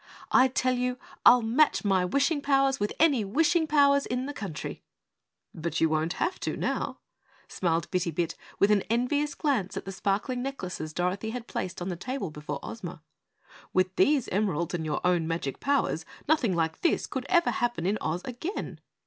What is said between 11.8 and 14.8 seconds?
on the table before Ozma. "With these emeralds